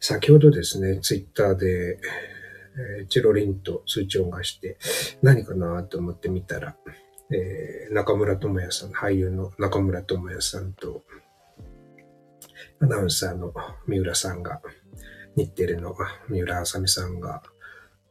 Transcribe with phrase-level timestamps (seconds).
[0.00, 1.98] 先ほどですね、ツイッターで、
[2.98, 4.78] えー、チロリンと通知音がして、
[5.22, 6.74] 何かなと思ってみたら、
[7.30, 11.02] えー、中村智也さん、俳優の中村智也さんと、
[12.80, 13.52] アナウンサーの
[13.86, 14.62] 三浦さんが、
[15.36, 15.94] 日テレの
[16.30, 17.42] 三浦あさみさんが、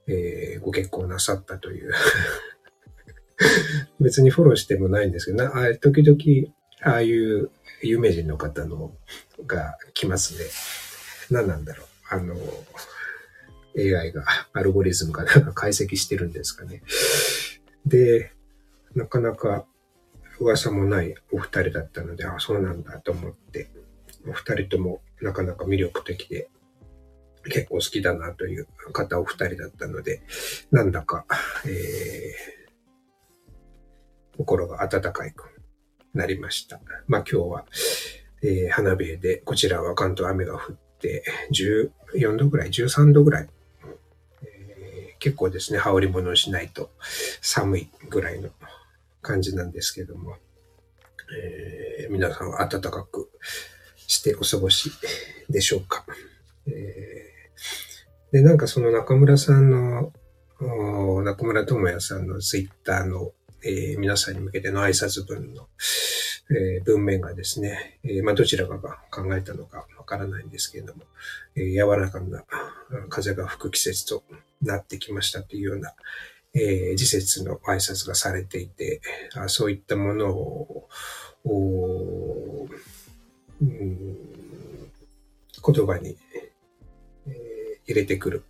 [0.07, 1.91] えー、ご結婚なさったという
[3.99, 6.53] 別にフォローしてもないんですけど、なあ時々、
[6.83, 7.49] ああいう
[7.81, 8.95] 有名人の方の
[9.47, 10.45] が来ますね。
[11.29, 11.87] 何なんだろう。
[12.09, 12.35] あの、
[13.77, 16.81] AI が、アルゴリズムがなんか解析してるんですかね。
[17.85, 18.31] で、
[18.95, 19.65] なかなか
[20.39, 23.69] 噂もないお二人だったので、あ、あそうなんだと思って、
[24.27, 26.49] お二人ともなかなか魅力的で、
[27.45, 30.21] 結構好きだなという方お二人だったので、
[30.71, 31.25] なんだか、
[31.65, 35.45] えー、心が温かいく
[36.13, 36.79] なりました。
[37.07, 37.65] まあ今日は、
[38.41, 43.49] えー、花冷で、こちらは関東雨が降って、14度ぐらい、13度ぐらい、
[45.19, 46.91] 結構ですね、羽織り物をしないと
[47.41, 48.49] 寒いぐらいの
[49.21, 50.37] 感じなんですけども、
[51.37, 53.29] えー、皆さんは暖かく
[53.95, 54.91] してお過ごし
[55.49, 56.05] でしょうか。
[56.67, 60.13] えー、で、なんかその中村さんの、
[61.23, 63.31] 中村智也さんのツイッターの、
[63.63, 65.67] えー、皆さんに向けての挨拶文の、
[66.49, 71.03] えー、文面がですね、えー、まあ、どちらかが考えたのかわからないんですけれども、
[71.55, 72.43] えー、柔らかな
[73.09, 74.23] 風が吹く季節と
[74.61, 75.93] なってきましたというような、
[76.53, 79.01] えー、時節の挨拶がされていて、
[79.35, 80.87] あそういったものを、
[83.61, 84.09] うん、
[85.61, 86.17] 言葉に、
[87.27, 88.43] えー、入れてくる、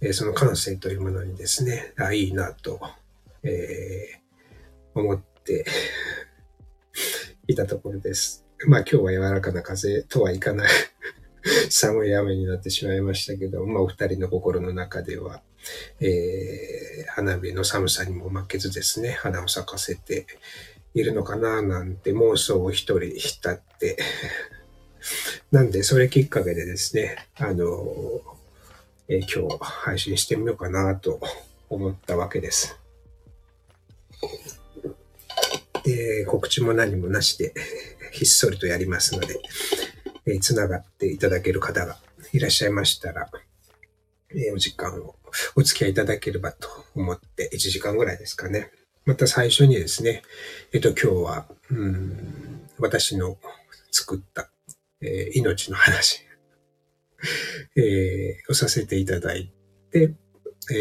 [0.00, 2.80] えー、その感性というものにですね、あいいなと、
[3.42, 4.21] え、
[4.94, 5.64] 思って
[7.46, 8.44] いたところです。
[8.66, 10.68] まあ今日は柔らかな風とはいかない
[11.70, 15.42] 寒い雨になってしまいましたけど、まあお二人の心の中では、
[16.00, 20.26] えー、花火の寒さにも負けずですね、花を咲かせて
[20.94, 23.96] いるのかななんて妄想を一人浸って
[25.50, 28.22] なんで、それきっかけでですね、あの、
[29.08, 31.20] えー、今日配信してみようかなと
[31.68, 32.76] 思ったわけです。
[35.84, 37.54] で、告知も何もなしで、
[38.12, 39.40] ひっそりとやりますので、
[40.26, 41.98] えー、つながっていただける方が
[42.32, 43.30] いらっしゃいましたら、
[44.30, 45.16] えー、お時間を
[45.56, 48.70] お付き合いいただければと思って、1時間ぐらいですかね。
[49.04, 50.22] また最初にですね、
[50.72, 53.38] えっ、と、今日は、うん、私の
[53.90, 54.48] 作った、
[55.00, 56.22] えー、命の話、
[57.76, 59.52] えー、をさせていただい
[59.90, 60.14] て、
[60.72, 60.74] え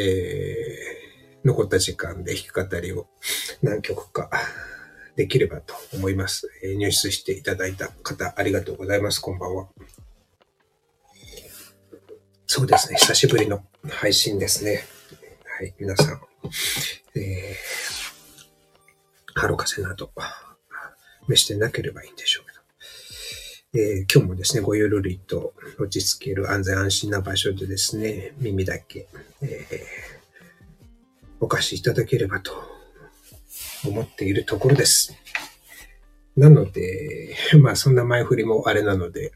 [1.43, 3.07] ー、残った時間で弾き語りを
[3.63, 4.29] 何曲か
[5.15, 6.49] できればと思います。
[6.63, 9.19] えー、入室していただいた方、ありがとうございます。
[9.19, 9.67] こんばんは。
[12.47, 12.97] そうですね。
[12.97, 14.83] 久しぶりの配信ですね。
[15.57, 15.73] はい。
[15.79, 16.21] 皆さん、
[17.15, 20.11] えー、ハロ風など、
[21.27, 22.61] 召してなければいいんでしょうけど。
[23.73, 29.07] えー、今日もですね、ごゆるりと落ち着ける安全安心な場所でですね、耳だけ、
[29.41, 29.79] えー、
[31.39, 32.80] お貸しいただければと
[33.85, 35.15] 思っているところです。
[36.35, 39.33] なので、 まあそんな前振りもあれなので、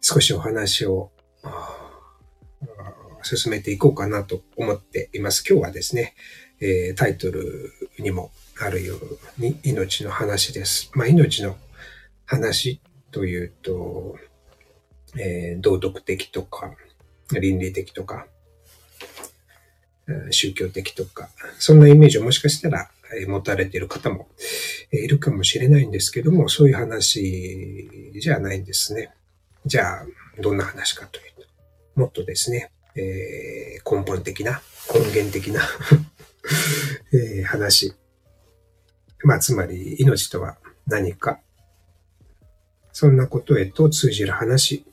[0.00, 1.12] 少しお話を
[3.22, 5.44] 進めていこうかなと思っています。
[5.48, 6.14] 今日はですね、
[6.60, 10.90] えー、タイトルにもあるように命の話です。
[10.94, 11.56] まあ、命の
[12.24, 14.16] 話というと、
[15.16, 16.74] えー、道徳的とか、
[17.32, 18.26] 倫理的とか、
[20.30, 21.28] 宗教的とか、
[21.58, 22.90] そんなイメージをもしかしたら
[23.26, 24.28] 持たれている方も
[24.90, 29.10] いるかもしれないんですけども、そういう話じゃないんですね。
[29.66, 30.06] じゃあ、
[30.40, 31.48] どんな話かというと、
[32.00, 34.60] もっとですね、えー、根本的な、
[34.92, 35.62] 根源的な
[37.12, 37.94] えー、話。
[39.24, 41.40] まあ、つまり、命とは何か。
[42.92, 44.84] そんなことへと通じる話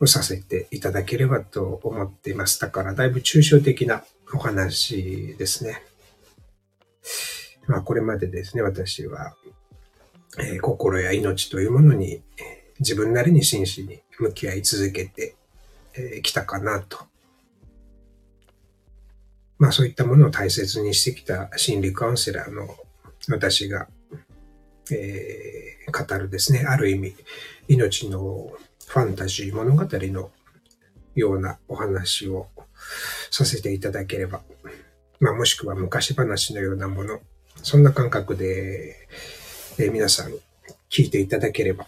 [0.00, 2.60] をさせていただければと思っています。
[2.60, 5.82] だから、だいぶ抽象的なお話ですね。
[7.66, 9.34] まあ、これまでですね、私は、
[10.38, 12.22] えー、心や命というものに
[12.80, 15.34] 自分なりに真摯に向き合い続けて
[15.98, 16.98] えきたかなと。
[19.58, 22.68] まあそういったものを大切にしてきた心理カウンセラーの
[23.28, 23.88] 私が、
[24.92, 27.16] えー、語るですね、ある意味
[27.66, 28.52] 命の
[28.88, 30.30] ファンタジー物語の
[31.14, 32.48] ようなお話を
[33.30, 34.42] させていただければ、
[35.20, 37.20] まあもしくは昔話のようなもの、
[37.62, 39.08] そんな感覚で、
[39.78, 40.32] え、皆さん
[40.90, 41.86] 聞いていただければ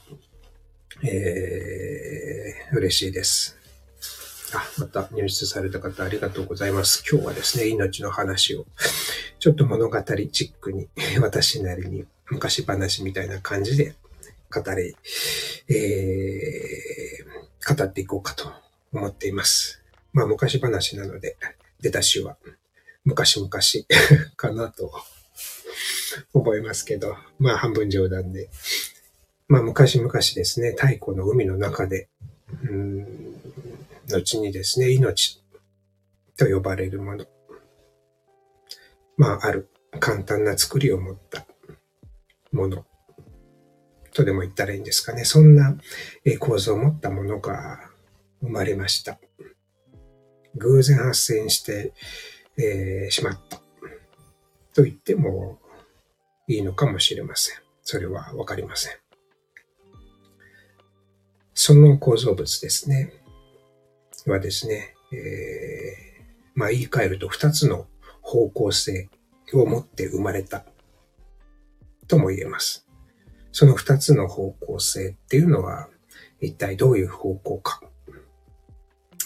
[1.02, 3.56] えー、嬉しいです。
[4.55, 7.02] あ、また入室された方ありがとうございます。
[7.11, 8.67] 今日はですね、命の話を、
[9.38, 10.88] ちょっと物語チックに、
[11.20, 13.94] 私なりに昔話みたいな感じで
[14.50, 14.97] 語り、
[15.69, 18.52] えー、語っていこうかと
[18.93, 19.82] 思っています。
[20.12, 21.37] まあ昔話なので、
[21.81, 22.37] 出だしは
[23.05, 23.50] 昔々
[24.37, 24.93] かなと
[26.32, 28.50] 思いますけど、まあ半分冗談で。
[29.47, 32.08] まあ昔々ですね、太古の海の中で、
[32.64, 33.41] うん
[34.08, 35.41] 後にですね、命
[36.37, 37.26] と呼ばれるもの。
[39.17, 39.69] まあある
[40.00, 41.47] 簡単な作りを持った
[42.52, 42.85] もの
[44.20, 45.25] とでも言ったらいいんですかね。
[45.25, 45.76] そんな
[46.38, 47.90] 構造を持ったものが
[48.43, 49.19] 生まれました。
[50.56, 51.94] 偶然発生して、
[52.58, 53.56] えー、しまった
[54.75, 55.58] と言っても
[56.49, 57.56] いいのかもしれません。
[57.82, 58.93] それはわかりません。
[61.55, 63.14] その構造物ですね。
[64.26, 66.23] はですね、えー、
[66.55, 67.87] まあ言い換えると二つの
[68.20, 69.08] 方向性
[69.55, 70.66] を持って生まれた
[72.06, 72.89] とも言えます。
[73.52, 75.88] その二つの方向性っていうのは
[76.41, 77.82] 一体どういう方向か。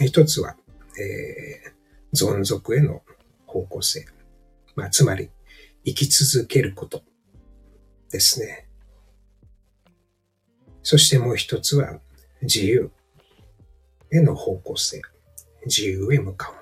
[0.01, 0.57] 一つは、
[0.99, 3.03] えー、存続への
[3.47, 4.07] 方向性。
[4.75, 5.31] まあ、つまり、
[5.85, 7.05] 生き続けること
[8.11, 8.67] ですね。
[10.83, 12.01] そしてもう一つは、
[12.43, 12.91] 自由
[14.11, 15.01] への方向性。
[15.67, 16.55] 自由へ向かう。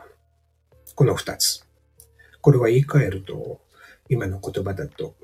[0.94, 1.66] この二つ。
[2.42, 3.62] これは言い換えると、
[4.10, 5.14] 今の言葉だと、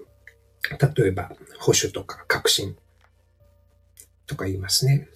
[0.71, 2.77] 例えば、保守とか革新
[4.27, 5.09] とか言いますね。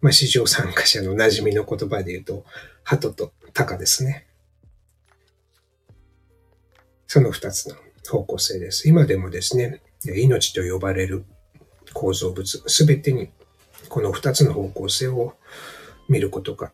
[0.00, 2.44] まあ、市場参加者の馴染みの言葉で言うと、
[2.82, 4.26] 鳩と鷹ですね。
[7.06, 7.76] その二つの
[8.08, 8.88] 方向性です。
[8.88, 11.24] 今でもですね、命と呼ばれる
[11.92, 13.30] 構造物すべてに
[13.88, 15.34] この二つの方向性を
[16.08, 16.72] 見ることが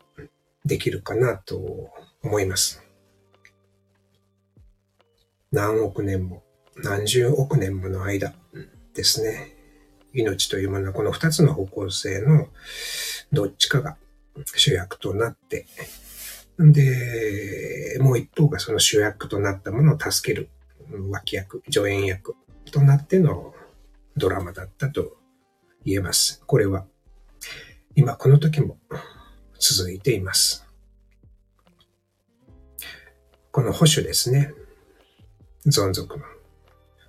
[0.64, 1.90] できるかなと
[2.22, 2.82] 思います。
[5.50, 6.42] 何億年も
[6.82, 8.34] 何十億年もの間
[8.94, 9.54] ですね。
[10.14, 12.48] 命というものはこの二つの方向性の
[13.32, 13.96] どっちかが
[14.54, 15.66] 主役となって、
[16.58, 20.48] で、もう一方がその主役となったものを助ける
[21.10, 22.34] 脇役、助演役
[22.70, 23.54] となっての
[24.16, 25.16] ドラマだったと
[25.84, 26.42] 言えます。
[26.46, 26.86] これは
[27.94, 28.78] 今この時も
[29.58, 30.64] 続いています。
[33.50, 34.52] この保守ですね。
[35.66, 36.37] 存続の。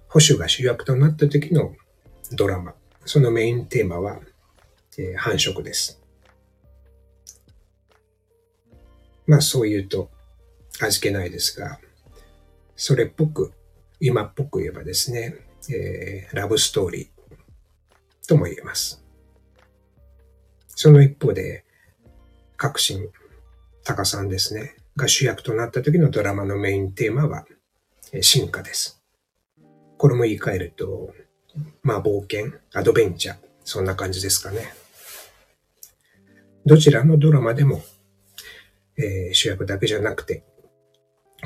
[0.09, 1.75] 保守が主役となった時の
[2.33, 2.73] ドラマ。
[3.06, 4.19] そのメインテーマは、
[4.97, 6.01] えー、繁殖です。
[9.27, 10.09] まあそう言うと
[10.81, 11.79] 味気ないですが、
[12.75, 13.53] それっぽく、
[14.00, 15.35] 今っぽく言えばですね、
[15.69, 19.03] えー、ラブストーリーとも言えます。
[20.69, 21.65] その一方で、
[22.56, 23.09] 革新、
[23.83, 27.45] タカさんですね、が主役となった時のドラマのメインテーマは、
[28.21, 28.99] 進化です。
[30.00, 31.13] これも言い換えると、
[31.84, 34.74] まあ冒険、アドベンチャー、そんな感じですかね。
[36.66, 37.81] どちらのドラマでも、
[38.98, 40.46] えー、主役だけじゃなくて、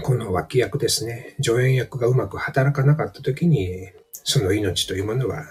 [0.03, 5.45] この脇役ですね、助演役がうまく働かなかった時に、その命というものは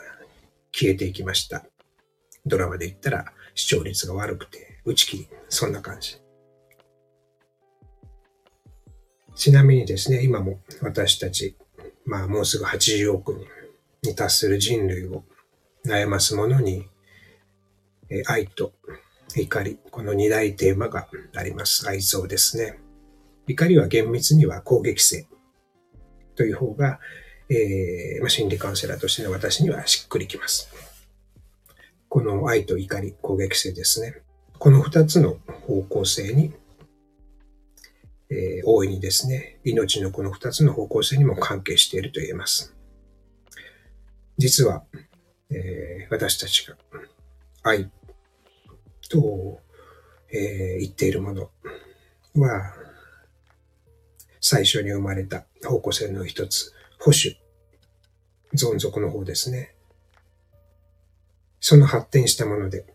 [0.70, 1.64] 消えていきました。
[2.46, 3.24] ドラマで言ったら
[3.56, 6.22] 視聴率が悪くて打ち切り、そんな感じ。
[9.34, 11.56] ちなみにですね、今も私たち、
[12.04, 13.46] まあもうすぐ80億人
[14.08, 15.24] に達する人類を
[15.86, 16.88] 悩ますものに、
[18.10, 18.72] え愛と
[19.36, 21.88] 怒り、この二大テーマがあります。
[21.88, 22.78] 愛憎ですね。
[23.46, 25.26] 怒りは厳密には攻撃性
[26.34, 27.00] という方が、
[27.48, 30.70] えーまあ、心理カウンセラーとしての私にはしっくりきます。
[32.08, 34.22] この愛と怒り、攻撃性ですね。
[34.58, 36.52] この二つの方向性に
[38.32, 42.74] えー、大いにですね、命のこの二つの方向性にも関係していると言えます。
[44.38, 44.84] 実は、
[45.50, 46.76] えー、私たちが
[47.62, 47.90] 愛
[49.10, 49.60] と、
[50.32, 51.50] えー、言っているもの
[52.36, 52.74] は、
[54.40, 57.38] 最初に生まれた方向性の一つ、保守、
[58.54, 59.74] 存続の方ですね。
[61.60, 62.86] その発展したもので、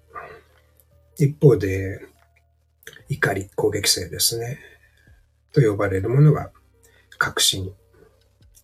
[1.20, 2.00] 一方で、
[3.10, 4.77] 怒り、攻撃性ですね。
[5.58, 6.52] と呼ばれるものは、
[7.18, 7.74] 革新、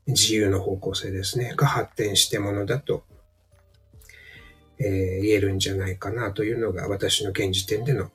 [0.05, 3.03] 自由の方向性ですね、が発展してものだと、
[4.77, 8.09] えー、言えるんじゃないかなというのが私の現時点での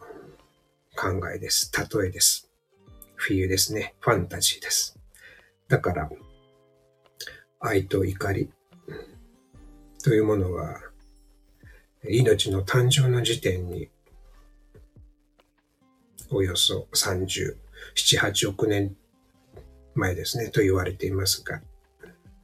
[0.94, 1.72] 考えです。
[1.74, 2.48] 例えです。
[3.16, 3.96] フィーユですね。
[3.98, 4.96] ファンタジーです。
[5.66, 6.08] だから、
[7.58, 8.48] 愛と怒り
[10.04, 10.80] というものは、
[12.08, 13.88] 命の誕生の時点に、
[16.30, 18.96] およそ30 37、8億年
[19.94, 21.60] 前ですね、と言われていますが、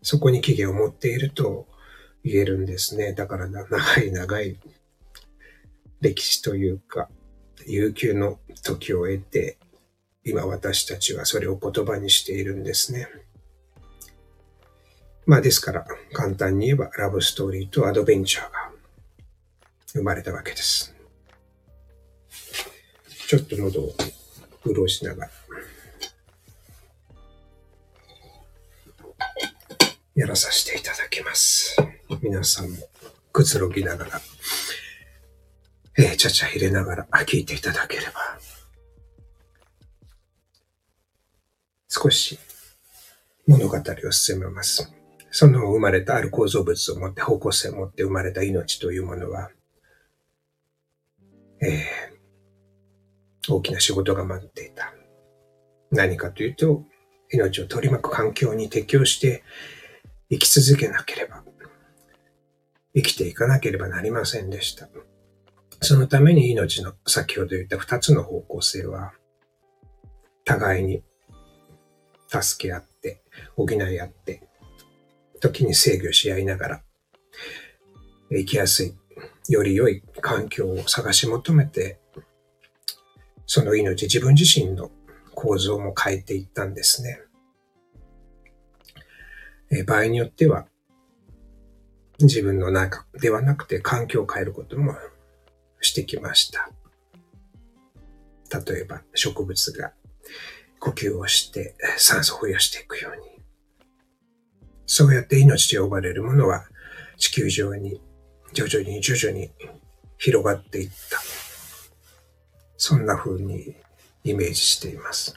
[0.02, 1.66] そこに起源を持っていると
[2.24, 3.12] 言えるんですね。
[3.12, 4.58] だから長い長い
[6.00, 7.08] 歴史というか、
[7.66, 9.58] 悠久の時を得て、
[10.24, 13.08] 今私たちはそれを言葉にしているんですね。
[15.26, 18.72] まあですから、簡単に言えばラブストーリーとアドベンチャーが
[19.92, 20.94] 生まれたわけです。
[23.26, 23.94] ちょっと喉を
[24.64, 25.30] 潤しながら、
[30.14, 31.76] やらさせていただきます。
[32.22, 32.76] 皆さんも
[33.32, 34.20] くつろぎながら、
[35.98, 38.38] えー、ちゃちゃ入れながら聞いていただければ、
[41.88, 42.38] 少し
[43.46, 44.90] 物語を進めます。
[45.30, 49.50] その生まれたある構造物を持って、方向性を持って生まれた命というものは、
[51.60, 52.13] えー、
[53.50, 54.92] 大きな仕事が待っていた。
[55.90, 56.84] 何かというと、
[57.30, 59.42] 命を取り巻く環境に適応して
[60.30, 61.42] 生き続けなければ、
[62.94, 64.88] 生きていかなければなりませんでした。
[65.80, 69.12] そのために命の先ほど言った二つの方向性は、
[70.44, 71.02] 互いに
[72.28, 73.22] 助け合って、
[73.56, 74.48] 補い合って、
[75.40, 76.82] 時に制御し合いながら、
[78.30, 78.94] 生きやすい、
[79.48, 82.00] より良い環境を探し求めて、
[83.46, 84.90] その命、自分自身の
[85.34, 87.20] 構造も変えていったんですね。
[89.70, 90.66] え場合によっては、
[92.20, 94.94] 自分の中ではなくて環境を変えることも
[95.80, 96.70] してきました。
[98.64, 99.92] 例えば植物が
[100.78, 103.34] 呼吸をして酸素を増やしていくように。
[104.86, 106.66] そうやって命と呼ばれるものは
[107.16, 108.00] 地球上に
[108.52, 109.50] 徐々に徐々に
[110.18, 111.43] 広がっていった。
[112.86, 113.74] そんな風に
[114.24, 115.34] イメージしています。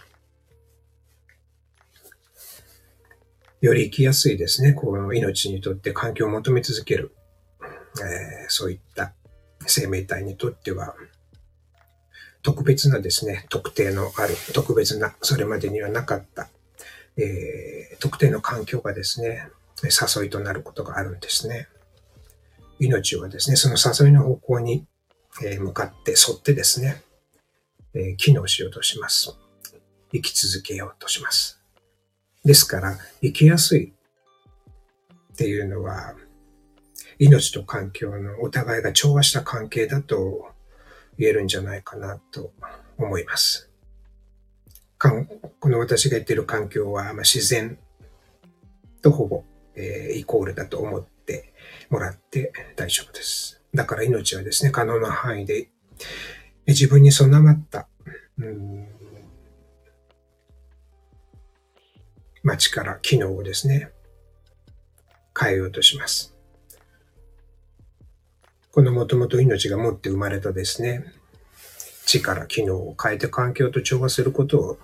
[3.61, 4.73] より生きやすいですね。
[4.73, 7.15] この命にとって環境を求め続ける。
[8.01, 9.13] えー、そういった
[9.65, 10.93] 生命体にとっては、
[12.41, 16.49] 特別なですね、特定のある、特別な、それまでにはなかった、
[17.15, 19.47] えー、特定の環境がですね、
[19.83, 21.69] 誘いとなることがあるんですね。
[22.81, 24.85] 命はですね、その誘いの方向に、
[25.59, 27.03] 向かって沿ってですね、
[27.97, 29.35] え機能しようとします。
[30.11, 31.59] 生き続けようとします。
[32.45, 33.91] ですから、生きやすい
[35.33, 36.15] っていうのは、
[37.19, 40.47] 命と環境のお互いが調和した関係だと
[41.17, 42.53] 言えるんじゃないかなと
[42.97, 43.69] 思います。
[44.99, 47.79] この私が言ってる環境は、ま自然
[49.01, 49.43] とほぼ、
[49.75, 51.53] え、イコールだと思って
[51.89, 53.61] もらって大丈夫です。
[53.73, 55.69] だから命はですね、可能な範囲で
[56.67, 57.87] 自分に備わった、
[58.37, 58.87] うん
[62.47, 63.91] まあ、力、機能をですね、
[65.37, 66.33] 変えようとします。
[68.71, 71.03] このもともと命が持って生まれたですね、
[72.05, 74.77] 力、機能を変えて環境と調和することを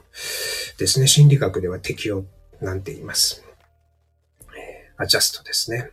[0.78, 2.26] ですね、心理学では適応
[2.60, 3.46] なんて言います。
[4.98, 5.92] アジャストですね。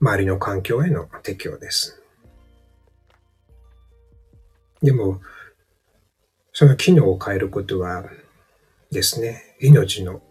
[0.00, 1.99] 周りの環境への適応です。
[4.82, 5.20] でも、
[6.52, 8.04] その機能を変えることは
[8.90, 10.22] ですね、命の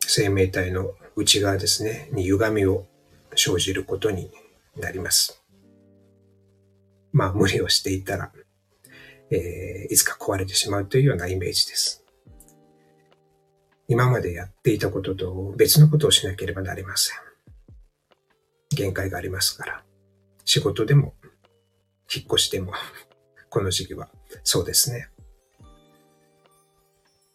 [0.00, 2.86] 生命体の内側ですね、に歪みを
[3.34, 4.30] 生じることに
[4.76, 5.42] なります。
[7.12, 8.32] まあ、無理をしていたら、
[9.30, 12.04] えー、いつか壊れてしまうというようなイメージです。
[13.88, 17.16] 今までやっていたことと別のことをしなければなりません。
[18.74, 19.82] 限界がありますから。
[20.44, 21.14] 仕事でも、
[22.14, 22.72] 引っ越しても、
[23.50, 24.08] この時期は
[24.44, 25.08] そうですね。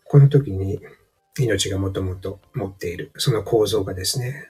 [0.05, 0.79] この時に
[1.39, 4.49] 命がもともと持っている、その構造がですね、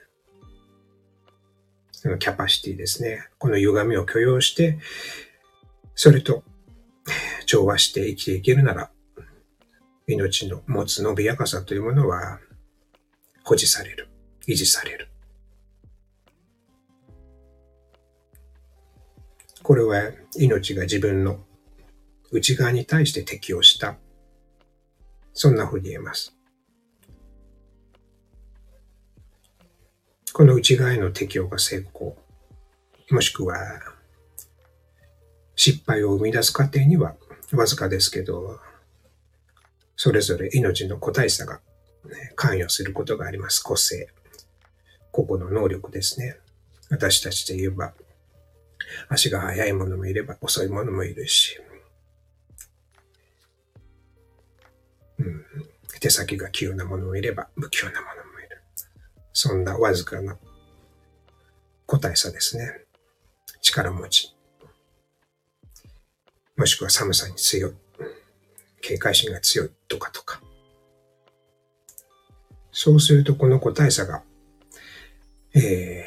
[1.92, 4.78] そのキャパシティですね、この歪みを許容して、
[5.94, 6.42] それと
[7.46, 8.90] 調和して生きていけるなら、
[10.08, 12.40] 命の持つ伸びやかさというものは
[13.44, 14.08] 保持される、
[14.48, 15.08] 維持される。
[19.62, 21.44] これは命が自分の
[22.32, 23.96] 内側に対して適応した
[25.34, 26.34] そんな風に言えます。
[30.32, 32.16] この内側への適応が成功、
[33.10, 33.56] もしくは
[35.56, 37.16] 失敗を生み出す過程には
[37.52, 38.58] わずかですけど、
[39.94, 41.60] それぞれ命の個体差が、
[42.06, 43.60] ね、関与することがあります。
[43.60, 44.08] 個性、
[45.10, 46.38] 個々の能力ですね。
[46.88, 47.92] 私たちで言えば、
[49.10, 51.60] 足が速いものもいれば遅いものもいるし、
[55.22, 55.44] うん、
[56.00, 58.60] 手先が器用なものもいれば不器用なものもいる。
[59.32, 60.36] そんなわずかな
[61.86, 62.84] 個体差ですね。
[63.60, 64.34] 力持ち。
[66.56, 67.72] もしくは寒さに強い。
[68.80, 70.40] 警戒心が強いとかとか。
[72.72, 74.22] そうするとこの個体差が、
[75.54, 76.04] え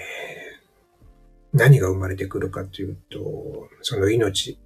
[1.53, 4.59] ー、何が生まれてくるかというと、その命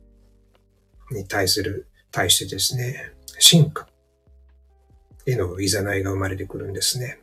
[1.12, 3.88] に対する、対してですね、進化
[5.26, 7.20] へのいざないが生まれてくるんですね。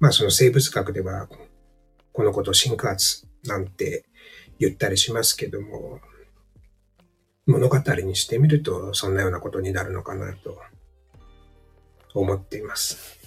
[0.00, 1.28] まあその生物学では、
[2.12, 4.04] このこと進化圧なんて
[4.58, 6.00] 言ったりしますけども、
[7.46, 10.58] 物語にしてみるとそんなようなことになるのかなと
[12.14, 13.18] 思っています。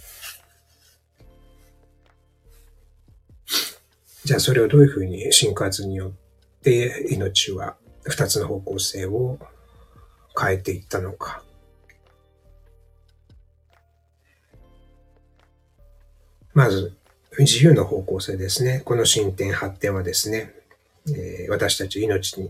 [4.24, 9.40] じゃあそれをどういうふうに進化圧によって命は二つの方向性を
[10.38, 11.44] 変えていったのか。
[16.58, 16.98] まず、
[17.38, 18.82] 自由の方向性ですね。
[18.84, 20.56] この進展、発展はですね、
[21.08, 22.50] えー、私たち命に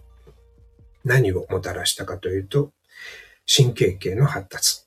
[1.04, 2.72] 何をもたらしたかというと、
[3.54, 4.84] 神経系の発達。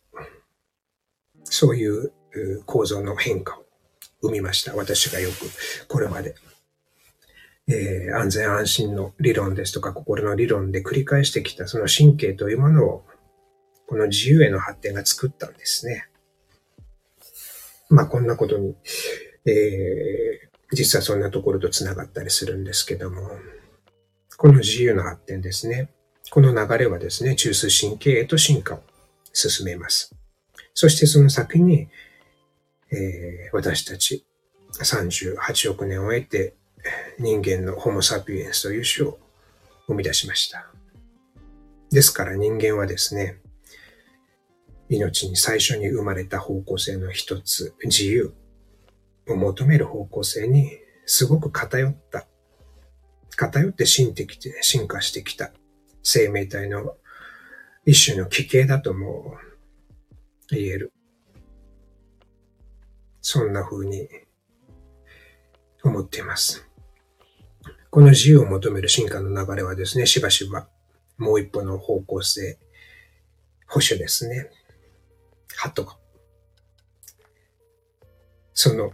[1.44, 2.12] そういう
[2.64, 3.64] 構造の変化を
[4.22, 4.74] 生みました。
[4.74, 5.34] 私がよく
[5.86, 6.34] これまで、
[7.68, 13.04] えー、安全安心の理論ですとか心の理論で繰り返してきたその神経というものを
[13.86, 16.09] この自由への発展が作ったんですね。
[17.90, 18.74] まあこんなことに、
[19.46, 23.30] えー、実はそんなところと繋がったりするんですけども、
[24.36, 25.90] この自由の発展ですね。
[26.30, 28.82] この流れはですね、中枢神経へと進化を
[29.32, 30.14] 進めます。
[30.72, 31.88] そしてその先に、
[32.92, 34.24] えー、私たち
[34.72, 36.54] 38億年を経て
[37.18, 39.18] 人間のホモ・サピエンスという種を
[39.86, 40.70] 生み出しました。
[41.90, 43.40] ですから人間はですね、
[44.90, 48.34] 命に最初に生まれた方向性の一つ、自由
[49.28, 50.68] を求める方向性に
[51.06, 52.26] すごく偏った、
[53.36, 55.52] 偏って進的で進化してきた
[56.02, 56.96] 生命体の
[57.86, 59.36] 一種の奇形だとも
[60.50, 60.92] 言える。
[63.22, 64.08] そんな風に
[65.84, 66.66] 思っています。
[67.90, 70.68] この自由を求める進化の流れはですね、しばしば
[71.16, 72.58] もう一歩の方向性、
[73.68, 74.50] 保守ですね。
[75.60, 75.94] ハトが。
[78.54, 78.92] その、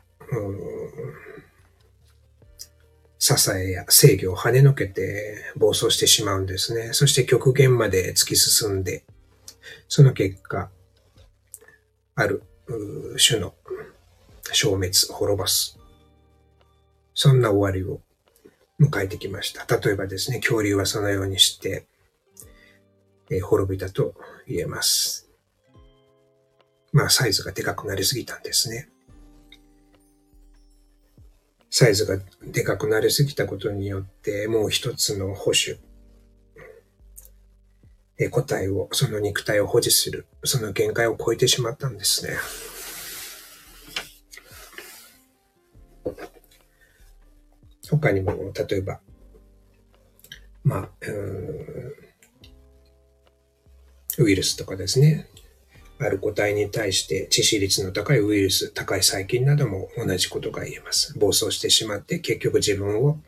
[3.20, 6.92] 支えや制御を跳ねのけて暴走してしまうんですね。
[6.92, 9.05] そして極限まで突き進んで、
[9.87, 10.68] その結果、
[12.16, 12.42] ある
[13.24, 13.55] 種の
[14.52, 15.79] 消滅、滅ぼす。
[17.14, 18.00] そんな終わりを
[18.81, 19.66] 迎えてきました。
[19.76, 21.87] 例えばですね、恐竜はそのようにして、
[23.31, 24.14] え、滅びたと
[24.48, 25.25] 言えます。
[26.96, 28.88] まあ、サイズがでかくなりすぎたんですね。
[31.68, 35.78] サイズがでかくなりすぎたことによって、もう一つの保守、
[38.16, 42.32] え個体を、その肉体を保持する、その限界を超えてしまったんですね。
[47.90, 49.00] 他にも、例えば、
[50.64, 50.90] まあ、
[54.16, 55.28] ウイルスとかですね。
[55.98, 61.18] ある個体に対して致死率の高いウイルス、高い細菌なども同じことが言えます。
[61.18, 63.18] 暴走してしまって結局自分を、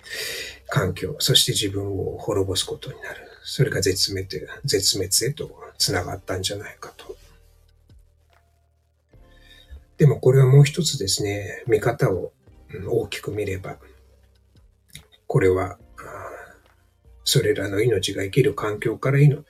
[0.68, 3.28] 環境、そして自分を滅ぼすことになる。
[3.42, 4.28] それが絶滅、
[4.64, 7.16] 絶滅へと繋がったんじゃないかと。
[9.96, 12.33] でもこれはもう一つですね、見方を
[12.87, 13.78] 大きく見れば、
[15.26, 15.78] これは、
[17.24, 19.44] それらの命が生きる環境からいの、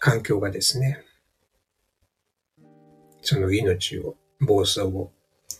[0.00, 1.04] 環境がですね、
[3.24, 5.10] その命を、暴走を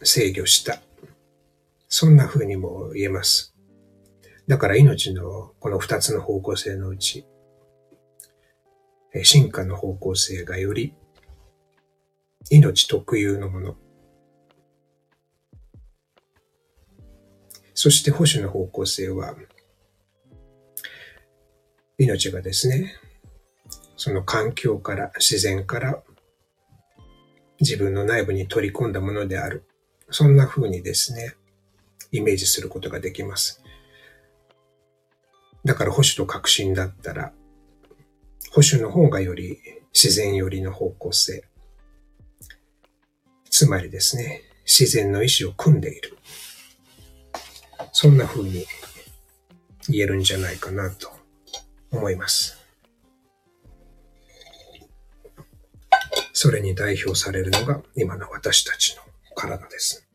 [0.03, 0.81] 制御した。
[1.89, 3.55] そんな風にも言えます。
[4.47, 7.25] だから命のこの二つの方向性のうち、
[9.23, 10.95] 進化の方向性がより
[12.51, 13.77] 命特有のもの。
[17.73, 19.35] そして保守の方向性は、
[21.97, 22.95] 命がですね、
[23.97, 26.03] その環境から、自然から
[27.61, 29.65] 自分の内部に取り込んだものである。
[30.11, 31.35] そんな風にですね、
[32.13, 33.63] イメージすることができます。
[35.65, 37.33] だから保守と革新だったら、
[38.53, 39.59] 保守の方がより
[39.93, 41.45] 自然よりの方向性。
[43.51, 46.19] つまりですね、自然の意志を組んでいる。
[47.93, 48.67] そんな風に
[49.89, 51.11] 言えるんじゃないかなと
[51.91, 52.64] 思います。
[56.45, 59.03] それに代表されるのが今の私たちの
[59.35, 60.07] 体です。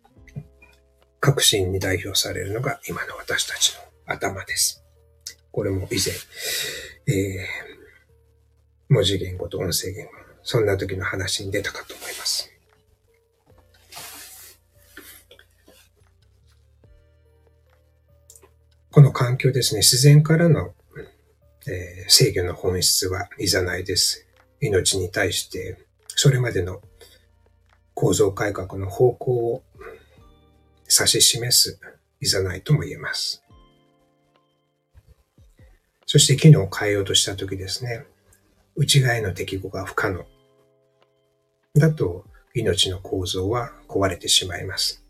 [1.20, 4.84] 革新に代表されるのが今の私たちの頭です。
[5.52, 6.14] これも以前、
[7.08, 10.12] えー、文字言語と音声言語、
[10.44, 12.52] そんな時の話に出たかと思います。
[18.92, 20.76] この環境ですね、自然からの、
[21.68, 24.28] えー、制御の本質はいざないです。
[24.62, 25.89] 命に対して
[26.22, 26.82] それまでの
[27.94, 29.64] 構造改革の方向を
[30.84, 31.80] 指し示す
[32.20, 33.42] いざないとも言えます。
[36.06, 38.04] そして機能を変えようとしたときですね、
[38.76, 40.26] 内側への適合が不可能。
[41.76, 45.02] だと命の構造は壊れてしまいます。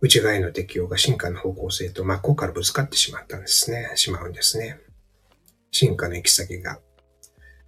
[0.00, 4.80] 内側への適応が進化の方向性と真っ向からぶつかってしまったんですね、しまうんですね。
[5.70, 6.80] 進化の行き先が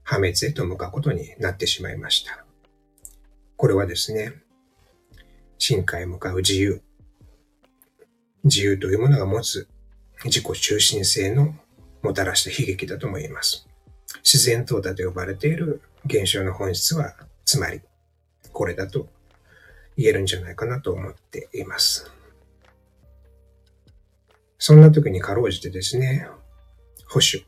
[0.05, 2.45] 破滅へと向かうことになってしまいました。
[3.57, 4.35] これはですね、
[5.59, 6.83] 進化へ向かう自由。
[8.45, 9.67] 自由というものが持つ
[10.25, 11.55] 自己中心性の
[12.03, 13.67] もたらした悲劇だとも言えます。
[14.23, 17.14] 自然淘汰と呼ばれている現象の本質は、
[17.45, 17.81] つまり、
[18.53, 19.09] これだと
[19.97, 22.11] 言えるんじゃないかなと思っています。
[24.59, 26.29] そんな時にかろうじてですね、
[27.09, 27.47] 保守。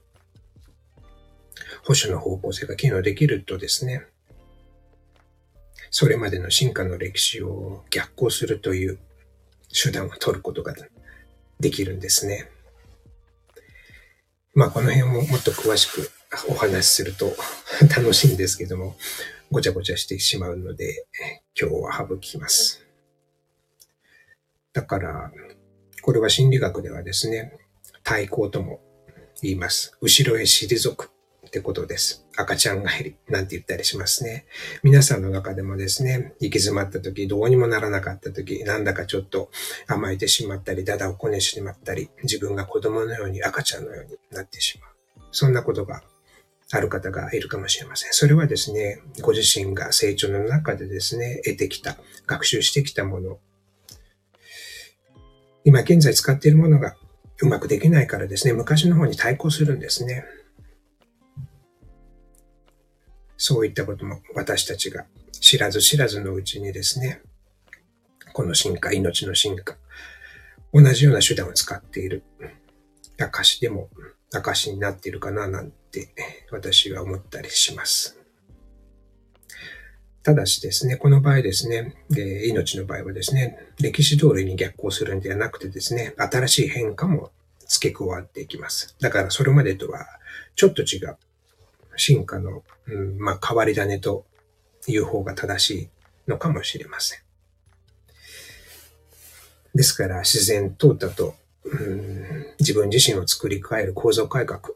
[1.85, 4.07] 保守の方向性が機能できるとですね、
[5.91, 8.99] それまでの進化の歴史を逆行するという
[9.73, 10.75] 手段を取ることが
[11.61, 12.51] できるんですね。
[14.55, 16.11] まあこの辺をもっと詳しく
[16.49, 17.35] お話しすると
[17.95, 18.97] 楽しいんですけども、
[19.51, 21.07] ごちゃごちゃしてしまうので、
[21.59, 22.85] 今日は省きます。
[24.73, 25.31] だから、
[26.03, 27.59] これは心理学ではですね、
[28.03, 28.81] 対抗とも
[29.43, 29.97] 言います。
[30.01, 31.11] 後ろへ退く
[31.57, 32.27] ってことです。
[32.37, 34.45] 赤ちゃん帰りなんて言ったりしますね。
[34.83, 39.51] 皆さんの中でもですね、行き詰まった時、どうにもならなかった時、なんだかちょっと
[39.87, 44.91] 甘えてしまったり、だだをこねしまったり、自分が子供のように赤ちゃんのようになってしまう。
[45.33, 46.03] そんなことが
[46.73, 48.13] ある方がいるかもしれません。
[48.13, 53.39] それはですね、ご自身が成長の中でですね、得てきた、学習してきたもの、
[55.65, 56.97] 今現在使っているものが
[57.41, 60.27] うまくできないからですね、昔の方に対抗するんですね。
[63.37, 67.21] そういったことも私たちが知らず知らずのうちにですね、
[68.33, 69.77] この進化、命の進化、
[70.73, 72.23] 同じような手段を使っている
[73.19, 73.89] 証でも
[74.33, 76.09] 証になっているかななんて
[76.51, 78.19] 私は思ったりします。
[80.23, 87.31] ただしですね、この場合ですね、で命の場合はですね、歴史通りに逆行するんではなくてですね、新しい変化も
[87.69, 88.97] 付け加わっていきます。
[89.01, 90.05] だからそれまでとは
[90.57, 91.17] ちょっと違う。
[91.97, 94.27] 進化の、うん、まあ、変わり種と
[94.87, 95.89] いう方が正しい
[96.29, 97.21] のかもしれません。
[99.75, 104.71] ですから、自然淘汰と、うん、自分自身を作り変える構造改革。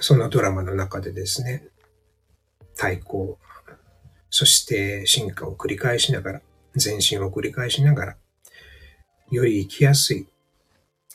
[0.00, 1.66] そのドラマの中でですね、
[2.76, 3.38] 対抗、
[4.30, 6.40] そして進化を繰り返しながら、
[6.82, 8.16] 前進を繰り返しながら、
[9.30, 10.26] より生きやすい、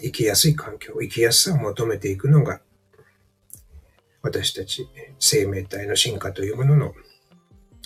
[0.02, 2.62] 生きやすい環境、生きやすさを求めていくのが
[4.24, 4.88] 私たち
[5.20, 6.94] 生命体の進化というものの、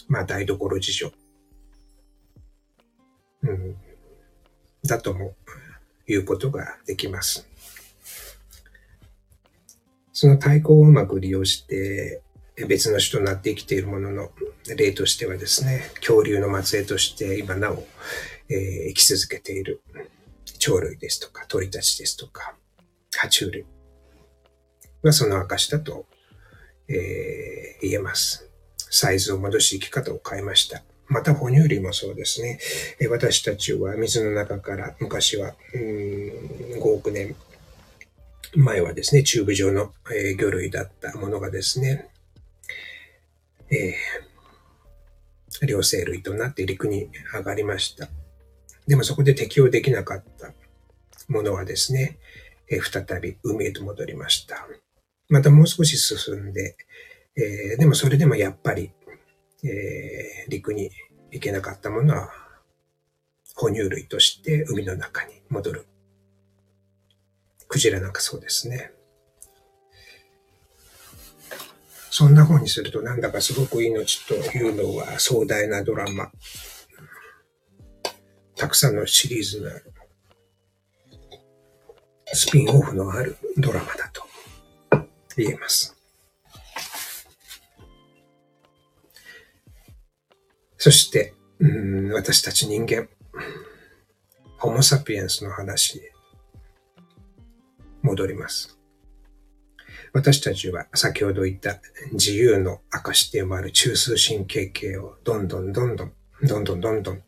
[0.08, 1.12] まあ、台所事情、
[3.42, 3.76] うん、
[4.86, 5.34] だとも
[6.08, 7.48] 言うことができます。
[10.14, 12.22] その対抗をうまく利用して、
[12.68, 14.32] 別の種となって生きているものの
[14.76, 17.84] 例としてはですね、恐竜の末裔として今なお、
[18.50, 19.82] えー、生き続けている
[20.60, 22.56] 鳥類ですとか鳥たちですとか
[23.12, 23.66] 爬虫類。
[25.04, 26.06] はその証だと
[26.90, 28.50] えー、言えます。
[28.90, 30.84] サイズを戻し生き方を変えました。
[31.08, 32.60] また哺乳類もそうですね。
[33.00, 37.36] え私たちは水の中から昔はうん5億年
[38.56, 42.10] 前はですね、チューブ状の、えー、魚類だったものがですね、
[43.70, 48.10] えー、両生類となって陸に上がりました。
[48.88, 50.54] でもそこで適応できなかった
[51.28, 52.20] ものはですね、
[52.70, 54.68] えー、再び海へと戻りました。
[55.30, 56.78] またもう少し進んで、
[57.36, 58.92] えー、でもそれでもやっぱり、
[59.64, 60.90] えー、陸に
[61.32, 62.30] 行けなかったものは、
[63.56, 65.88] 哺乳類として海の中に戻る。
[67.68, 68.92] クジラなんかそうですね。
[72.10, 76.32] そんな風にするとなんだかすごく命というのは壮大なドラマ。
[78.56, 79.72] たくさんのシリーズが
[82.34, 84.24] スピンオフのあるドラマだと
[85.44, 85.96] 言えます。
[90.78, 93.10] そして、うん私たち人間、
[94.58, 96.02] ホモ・サピエンスの話に
[98.02, 98.78] 戻ります。
[100.14, 101.80] 私たちは先ほど言った
[102.14, 107.24] 自由の証でもある中枢神経系をどんどんどんどん、どんどんどんどん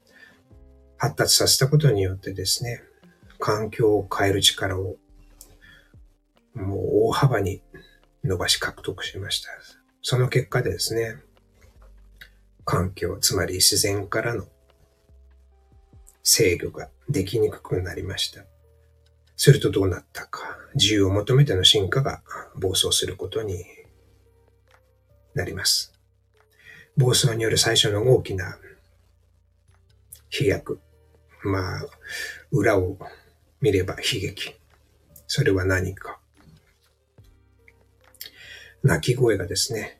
[0.98, 2.82] 発達させたことによってですね、
[3.40, 4.98] 環境を変える力を
[6.54, 7.62] もう大幅に
[8.24, 9.50] 伸ばし獲得しました。
[10.02, 11.18] その結果でですね、
[12.66, 14.46] 環境、つまり自然からの
[16.24, 18.44] 制御ができにくくなりました。
[19.36, 20.58] するとどうなったか。
[20.76, 22.22] 自由を求めての進化が
[22.56, 23.66] 暴走することに
[25.34, 25.94] なります。
[26.98, 28.58] 暴走による最初の大きな
[30.30, 30.80] 飛躍。
[31.44, 31.86] まあ、
[32.52, 32.98] 裏を
[33.62, 34.56] 見れば悲劇。
[35.26, 36.20] それは何か。
[38.84, 40.00] 鳴き声がですね、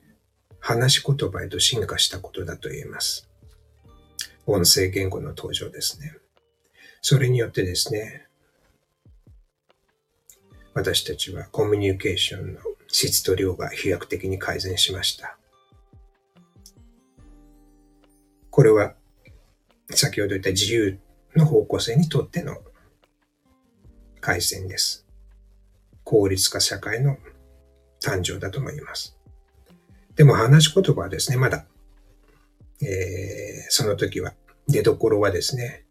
[0.60, 3.30] 話し言葉へと進化したことだと言えます。
[4.46, 6.16] 音声言語の登場ですね。
[7.02, 8.28] それによってですね、
[10.74, 15.38] 私たちはコミュニケーションの質と量が飛躍的に改善しました。
[18.50, 18.96] これは
[19.92, 21.00] 先ほど言った自由
[21.36, 22.58] の方向性にとっての
[24.22, 25.06] 改善です。
[26.04, 27.18] 効率化社会の
[28.02, 29.18] 誕生だと思います。
[30.16, 31.66] でも話し言葉はですね、まだ、
[32.82, 34.34] えー、その時は、
[34.68, 35.86] 出どころはですね、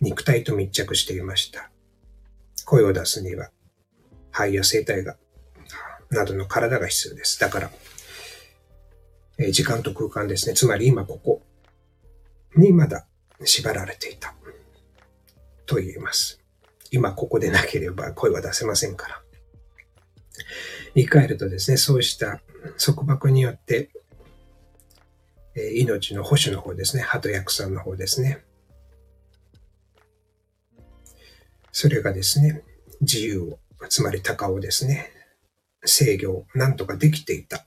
[0.00, 1.70] 肉体と密着していました。
[2.64, 3.50] 声を出すには、
[4.30, 5.16] 肺や声帯が、
[6.10, 7.40] などの体が必要です。
[7.40, 7.70] だから、
[9.38, 10.54] えー、時間と空間ですね。
[10.54, 11.42] つまり今ここ
[12.56, 13.06] にまだ
[13.44, 14.34] 縛られていた。
[15.66, 16.40] と言えます。
[16.90, 19.22] 今ここでなければ声は出せませんから。
[20.94, 22.40] 言い換えるとですね、そうした
[22.84, 23.90] 束縛によって、
[25.56, 28.44] え命の保守の方ですね、鳩役さんの方ですね。
[31.72, 32.62] それがですね、
[33.00, 35.10] 自由を、つまり鷹をですね、
[35.84, 37.64] 制御、なんとかできていた、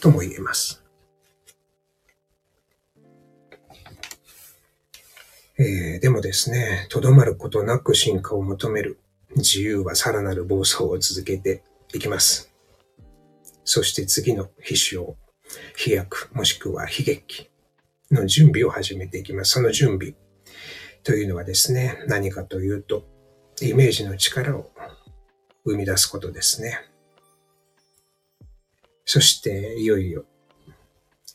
[0.00, 0.82] とも言えます。
[5.56, 8.98] えー、でもですね、とどまることなく進化を求める
[9.36, 11.62] 自由はさらなる暴走を続けて
[11.96, 12.52] いきます。
[13.64, 15.16] そして次の飛翔、
[15.76, 17.50] 飛躍、もしくは悲劇
[18.10, 19.52] の準備を始めていきます。
[19.52, 20.14] その準備
[21.02, 23.04] というのはですね、何かというと、
[23.62, 24.70] イメージの力を
[25.64, 26.80] 生み出すことですね。
[29.04, 30.24] そして、いよいよ、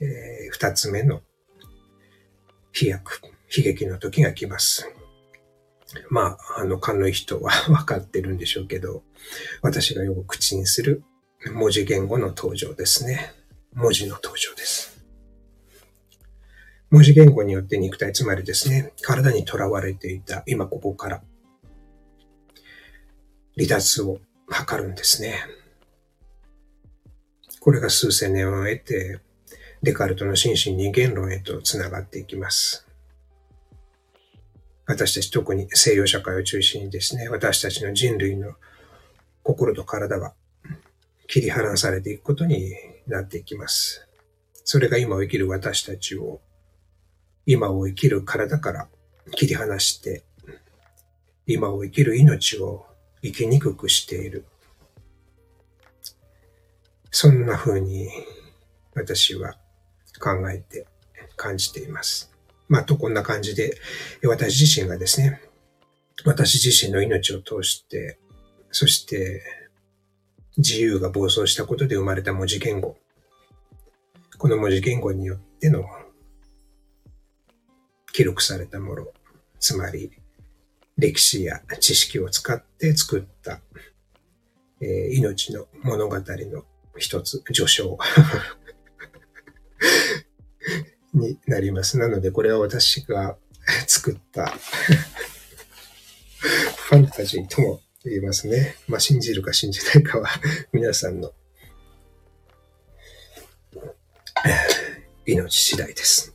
[0.02, 1.22] えー、二つ目の
[2.72, 3.22] 飛躍、
[3.56, 4.88] 悲劇の時が来ます。
[6.10, 9.04] まあ、あの、勘のいい人は 分かってるんでしょうけど、
[9.62, 11.04] 私がよく口にする
[11.54, 13.34] 文字言語の登場ですね。
[13.74, 15.00] 文字の登場です。
[16.90, 21.22] 文字言語によって肉体、つまりですね、体にとらわれていた今ここから
[23.56, 25.36] 離脱を図るんですね。
[27.60, 29.20] これが数千年を経て、
[29.84, 32.89] デカルトの心身二元論へとつながっていきます。
[34.90, 38.56] 私たち特に西洋社会を中心にですね、私たちの人類の
[39.44, 40.34] 心と体が
[41.28, 42.74] 切り離されていくことに
[43.06, 44.08] なっていきます。
[44.66, 46.42] それが今を生きる私たちを、
[47.46, 48.88] 今を生きる体から
[49.36, 50.24] 切り離して、
[51.46, 52.88] 今を生きる命を
[53.22, 54.44] 生きにくくしている。
[57.12, 58.10] そんな風に
[58.96, 59.54] 私は
[60.20, 60.88] 考えて
[61.36, 62.39] 感じています。
[62.70, 63.78] まあ、とこんな感じで、
[64.24, 65.42] 私自身がですね、
[66.24, 68.20] 私自身の命を通して、
[68.72, 69.42] そして
[70.58, 72.98] 自由が暴走したことで生まれた文字言語。
[74.38, 75.84] この文字言語によっての
[78.14, 79.08] 記録されたもの、
[79.60, 80.12] つまり
[80.98, 83.62] 歴史や知識を使って作った、
[84.82, 86.24] えー、命の物語の
[86.98, 87.98] 一つ、序章
[91.14, 91.98] になります。
[91.98, 93.38] なので、これは私が
[93.88, 94.48] 作った
[96.90, 98.76] ファンタジーとも言いますね。
[98.88, 100.30] まあ、信じるか信じないかは
[100.72, 101.34] 皆さんの
[105.26, 106.34] 命次第です。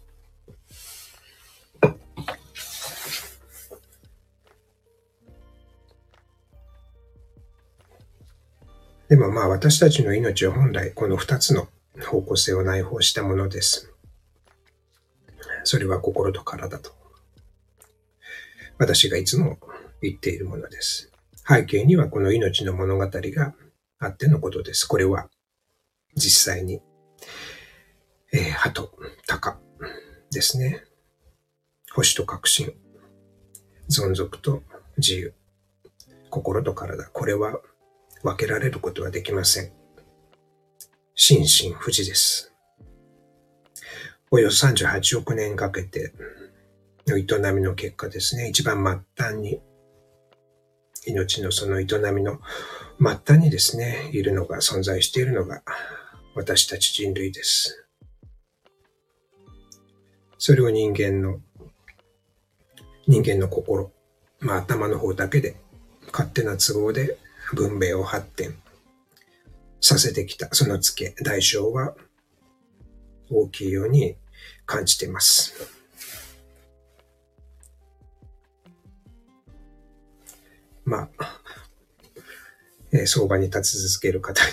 [9.09, 11.69] でもまあ私たちの命は本来この二つの
[12.05, 13.94] 方向性を内包したものです。
[15.65, 16.93] それは心と体と。
[18.79, 19.59] 私がいつも
[20.03, 21.11] 言っているものです。
[21.47, 23.55] 背景にはこの命の物語が
[23.99, 24.87] あってのことです。
[24.87, 25.29] これは
[26.15, 26.81] 実際に、
[28.33, 28.91] えー、鳩、
[29.27, 29.59] 鷹
[30.31, 30.85] ですね。
[31.93, 32.75] 星と革新、
[33.89, 34.63] 存続と
[34.97, 35.35] 自由、
[36.31, 37.61] 心と体、これは
[38.23, 39.73] 分けられることはできません。
[41.15, 42.54] 心身不自です。
[44.35, 46.13] およそ38億年かけて
[47.07, 48.83] の営みの結果ですね、一番
[49.17, 49.61] 末端に、
[51.07, 52.41] 命のその営みの
[52.99, 55.63] 末端にですね、いるのが、存在しているのが、
[56.35, 57.87] 私たち人類です。
[60.37, 61.39] それを人間の、
[63.07, 63.93] 人間の心、
[64.41, 65.55] まあ頭の方だけで、
[66.11, 67.19] 勝手な都合で
[67.55, 68.57] 文明を発展
[69.81, 71.95] させてきた、その付け、代償は
[73.31, 74.17] 大きいように
[74.67, 75.55] 感じています。
[80.85, 81.41] まあ、
[82.93, 84.53] えー、相場に立ち続ける方に、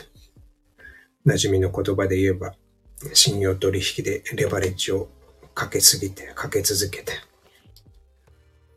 [1.25, 2.55] 馴染みの言葉で言えば、
[3.13, 5.09] 信用取引でレバレッジを
[5.53, 7.13] かけすぎて、かけ続けて、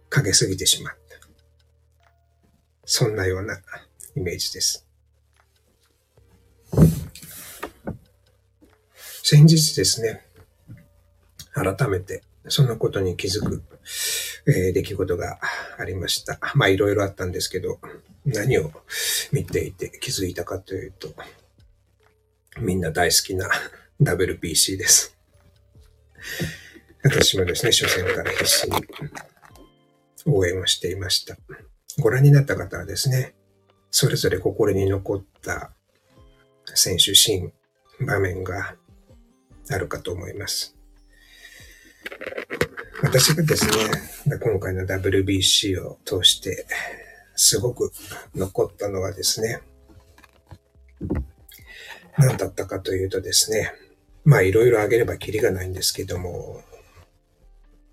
[0.08, 1.00] かけすぎてしまった。
[2.84, 3.58] そんなような
[4.16, 4.86] イメージです。
[9.22, 10.23] 先日ですね、
[11.54, 13.62] 改めてそのことに気づく、
[14.46, 15.38] えー、出来事が
[15.78, 16.38] ありました。
[16.54, 17.78] まあいろいろあったんですけど、
[18.26, 18.70] 何を
[19.32, 21.08] 見ていて気づいたかというと、
[22.58, 23.48] みんな大好きな
[24.00, 25.16] WBC です。
[27.02, 28.76] 私もですね、初戦から必死に
[30.26, 31.36] 応援をしていました。
[31.98, 33.34] ご覧になった方はですね、
[33.90, 35.72] それぞれ心に残った
[36.74, 38.74] 選手シーン、場面が
[39.70, 40.73] あるかと思います。
[43.02, 43.66] 私がです
[44.28, 46.66] ね、今回の WBC を通して
[47.36, 47.92] すごく
[48.34, 49.60] 残ったのはですね、
[52.16, 53.72] 何だったかというとですね、
[54.24, 56.62] まあいろいろあげればキリがないんですけども、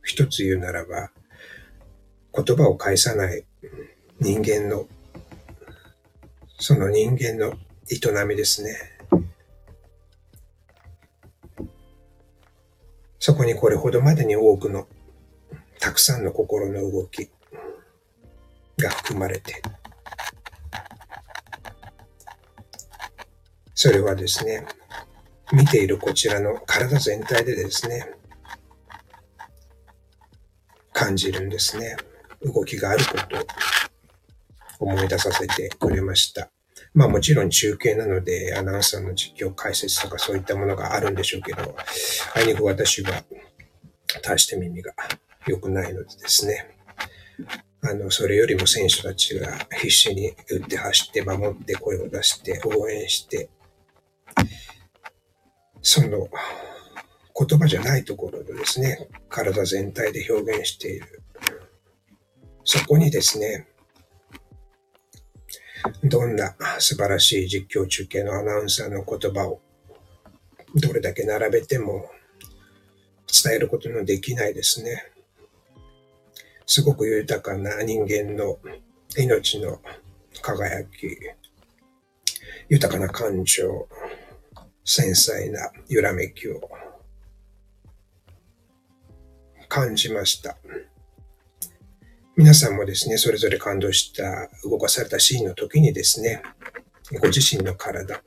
[0.03, 1.11] 一つ言うならば、
[2.33, 3.43] 言葉を返さない
[4.19, 4.87] 人間の、
[6.59, 7.53] その人間の
[7.89, 8.77] 営みですね。
[13.23, 14.87] そこにこれほどまでに多くの
[15.79, 17.29] たくさんの心の動き
[18.79, 19.61] が含まれて、
[23.75, 24.65] それはですね、
[25.53, 28.11] 見ているこちらの体全体でですね、
[30.91, 31.97] 感じるんですね。
[32.41, 33.37] 動きがあること
[34.85, 36.49] を思い出させてくれました。
[36.93, 41.75] まあもちろん中継なのでアナウンサーの実況解説とかそういったものがあるんでしょうけど、
[42.35, 43.23] あいにく私は
[44.21, 44.93] 大して耳が
[45.47, 46.77] 良くないのでですね。
[47.83, 53.49] あの、それよりも選手たちが必死に打って走って守って声を出して応援して、
[55.81, 56.27] その
[57.47, 61.23] 言葉じゃないところでですね、体全体で表現している。
[62.63, 63.67] そこにですね、
[66.03, 69.61] どんな素晴らしい実況中継のアナウンサーの言葉を
[70.75, 72.09] どれだけ並べても
[73.43, 75.11] 伝えることのできないですね。
[76.65, 78.59] すごく豊かな人間の
[79.17, 79.81] 命の
[80.41, 81.17] 輝き、
[82.69, 83.87] 豊かな感情、
[84.85, 86.69] 繊細な揺らめきを
[89.67, 90.57] 感じました。
[92.41, 96.41] 皆さんもですね、それぞれ感動した、動かされたシーンの時にですね、
[97.21, 98.19] ご自身の体、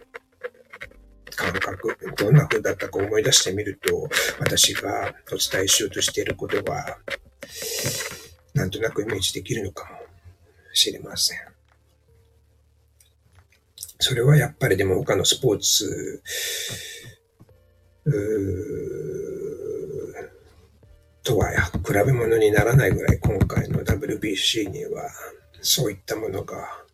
[1.34, 6.96] 感覚、どんな風だったか思い出してみると、私がお伝えしようとしていることは、
[8.54, 9.98] なんとなくイメージできるのかも
[10.74, 11.38] しれません。
[13.98, 16.22] それはやっぱりでも他のスポーツ、
[21.24, 25.10] とは比べ物にならないぐらい今回の WBC には
[25.62, 26.84] そういったものが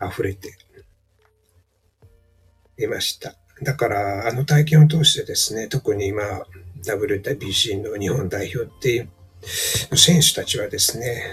[0.00, 0.52] 溢れて
[2.78, 3.34] いました。
[3.62, 6.22] だからあの体験を通してですね、特に今
[6.84, 9.08] WBC の日本代表っていう
[9.96, 11.24] 選手たちはですね、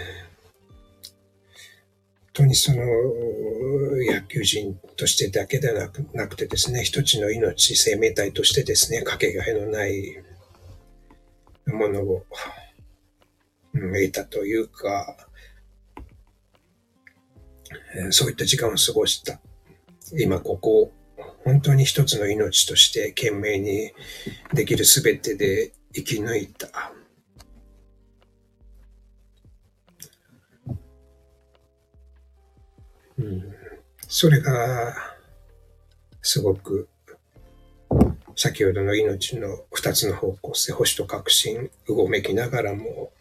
[2.33, 2.77] 本当にその
[4.09, 10.23] 野球人としてだけではなくなくてですね、一つの命、生命体としてですね、かけがえのない
[11.71, 12.25] ものを、
[13.73, 15.27] 得たというか、
[18.09, 19.39] そういった時間を過ごした。
[20.19, 20.91] 今ここ、
[21.43, 23.91] 本当に一つの命として懸命に
[24.53, 26.93] できるすべてで生き抜いた。
[33.17, 33.55] うん、
[34.07, 34.95] それが、
[36.21, 36.89] すごく、
[38.35, 43.11] 先ほどの命の二つの方向性、星と革新、うごめきながらも、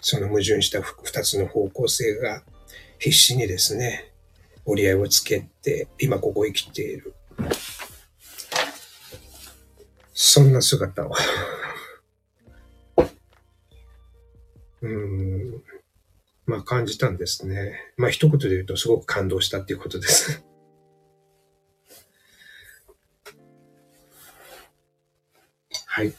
[0.00, 2.42] その矛盾した二つの方向性が
[2.98, 4.12] 必死にですね、
[4.64, 7.14] 折り合いをつけて、今ここ生きている。
[10.14, 11.12] そんな姿を
[14.82, 15.62] うん、
[16.46, 17.92] まあ感じたんですね。
[17.96, 20.44] まあ一言で言うとすごく感動したっていうことです
[25.94, 26.14] はい。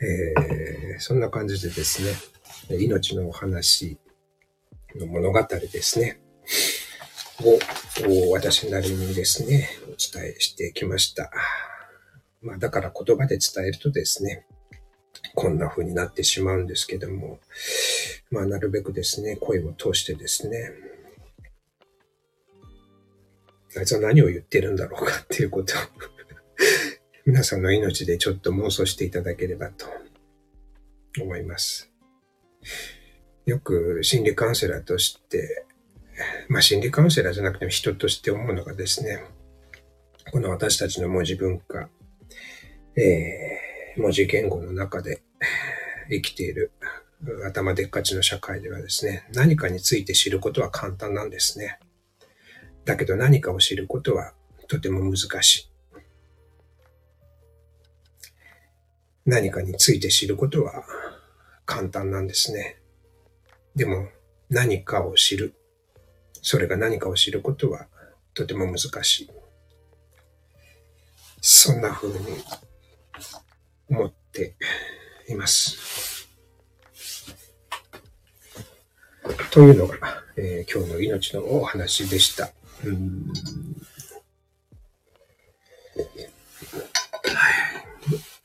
[0.00, 2.02] えー、そんな感じでです
[2.68, 4.00] ね、命のお話
[4.96, 6.20] の物語ですね、
[7.40, 11.30] を私なりにですね、お伝えしてきました。
[12.40, 14.44] まあだから言葉で伝えるとですね、
[15.36, 17.38] こんな風になってしまうんですけども、
[18.32, 20.72] まあなるべくですね、声を通してですね、
[23.76, 25.76] あいつは何を言ってるんだろうかっていうことを
[27.24, 29.86] 皆さんの命でちょっと妄想していただければと
[31.20, 31.90] 思います。
[33.46, 35.66] よく心理カウンセラーとして、
[36.48, 39.24] まあ心理カウンセラーじゃなくても人として思うのがですね、
[40.30, 41.90] この私たちの文字文化、
[42.96, 45.22] えー、文字言語の中で
[46.10, 46.72] 生きている
[47.44, 51.78] 頭でっかちの社会ではですね、何かについて知ることは簡単なんですね。
[52.84, 54.32] だけど何かを知ることは
[54.68, 55.68] とても難しい。
[59.24, 60.84] 何かについて知ることは
[61.64, 62.78] 簡単なんですね。
[63.76, 64.08] でも
[64.50, 65.54] 何かを知る。
[66.42, 67.86] それが何かを知ることは
[68.34, 69.30] とても難しい。
[71.40, 72.38] そんな風に
[73.88, 74.54] 思って
[75.28, 76.28] います。
[79.50, 79.98] というのが、
[80.36, 82.52] えー、今日の命のお話でした。
[82.84, 83.32] うん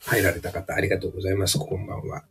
[0.08, 1.58] 入られた方、ありがとうございます。
[1.58, 2.24] こんばんは。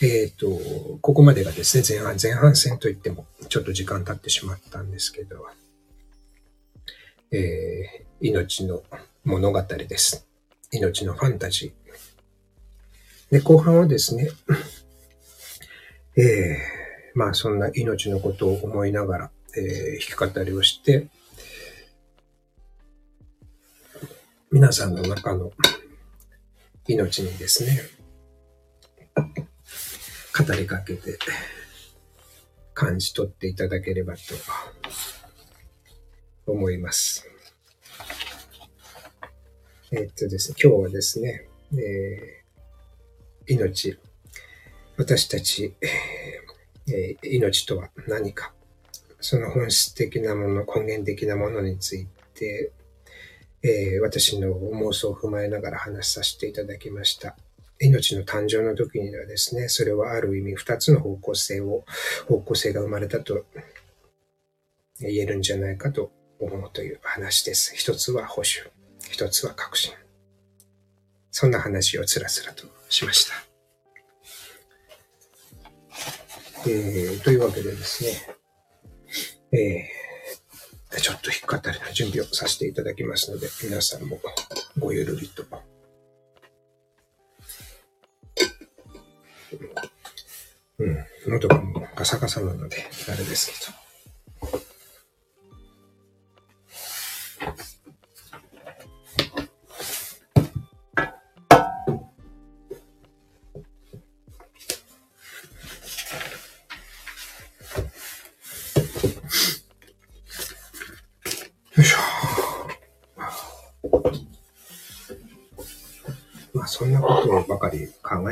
[0.00, 5.46] えっ、ー、と、ここまでがですね、前半、前半戦といっても、ちょっと時間経ってしまったんですけど、
[7.30, 8.82] えー、命の
[9.24, 10.26] 物語です。
[10.72, 13.32] 命のファンタジー。
[13.32, 14.28] で、後半はですね、
[16.16, 21.06] えー、まあそんな命のことを思いながら、えー、弾き語りをして、
[24.52, 25.50] 皆さんの中の
[26.86, 27.80] 命にですね、
[29.16, 31.18] 語りかけて
[32.74, 34.20] 感じ取っていただければと
[36.46, 37.26] 思います。
[39.90, 43.98] え、っとですね、今日はですね、えー、命、
[44.98, 45.74] 私たち、
[46.88, 48.52] えー、命とは何か、
[49.18, 52.72] その本質的なもの、根源的なものについて、
[53.64, 57.36] えー、私の妄想を踏まえながら話させていただきました。
[57.80, 61.84] 命の誕生の時にはですね、それはある意味二つの方向性を、
[62.26, 63.44] 方向性が生まれたと
[65.00, 66.10] 言えるんじゃないかと
[66.40, 67.74] 思うという話です。
[67.76, 68.70] 一つは保守、
[69.10, 69.92] 一つは革新。
[71.30, 73.34] そんな話をつらつらとしました。
[76.66, 78.10] えー、というわけでですね、
[79.52, 80.01] えー
[81.00, 84.20] ちょっと引っかかりの準備をさせていただきますので、皆さんも
[84.78, 85.44] ごゆるりと。
[90.78, 92.76] うん、喉がもうガサガサなので、
[93.08, 93.81] あれですけど。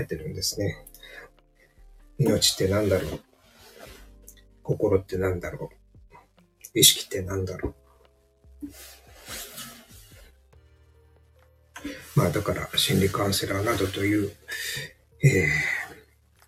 [0.01, 0.85] えてるんですね。
[2.19, 3.21] 命って何だろう？
[4.63, 5.71] 心って何だろ
[6.75, 6.79] う？
[6.79, 7.75] 意識って何だろう？
[12.15, 14.33] まあだから心理カウンセラーなどという、
[15.25, 15.49] えー、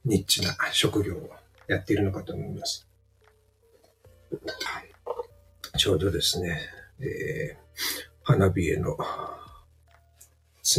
[0.04, 1.30] ニッチな職業を
[1.68, 2.86] やっているのかと思います。
[5.78, 6.58] ちょうどですね、
[7.00, 7.58] えー、
[8.22, 8.98] 花火への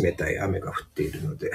[0.01, 1.51] 冷たい雨が降っているので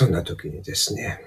[0.00, 1.20] そんな時にですね、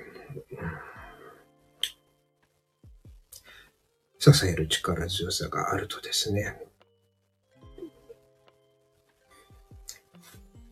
[4.17, 6.59] 支える力強さがあるとですね、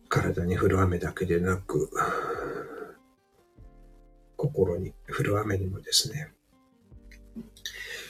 [0.08, 1.90] 体に降る雨だけでなく、
[4.36, 6.32] 心に降る雨にもですね、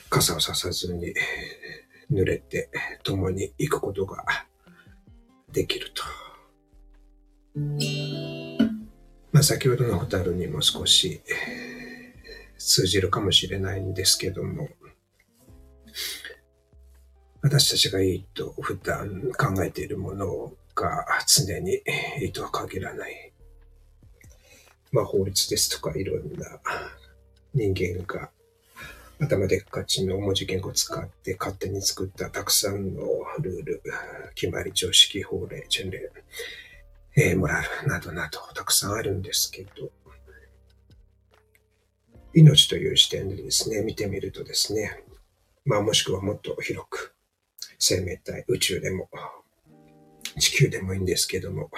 [0.08, 1.12] 傘をささずに
[2.10, 2.70] 濡れて
[3.02, 4.24] 共に行くことが
[5.52, 6.02] できると。
[9.42, 11.20] あ先ほどのホタルにも少し
[12.58, 14.68] 通じるかもしれないんですけども、
[17.42, 21.82] 私たちがいいと普段考えているものが常に
[22.20, 23.32] いいとは限らない。
[24.92, 26.60] まあ法律ですとかいろんな
[27.52, 28.30] 人間が
[29.18, 33.02] 頭でっかちの文字言語を使って勝手に作ったたくさんの
[33.40, 33.82] ルール、
[34.34, 36.10] 決まり、常識、法令、チェンレ
[37.14, 39.90] えー、モラルなどなどたくさんあるんですけど、
[42.34, 45.04] 命という視点でですね、見てみるとですね、
[45.66, 47.14] まあもしくはもっと広く、
[47.78, 49.10] 生命体、宇宙でも、
[50.38, 51.70] 地球でもいいんですけども、